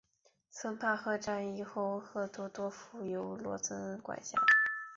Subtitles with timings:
[0.49, 4.35] 森帕赫战役后霍赫多夫由卢塞恩管辖。